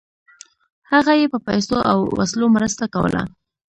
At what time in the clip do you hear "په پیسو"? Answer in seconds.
1.33-1.77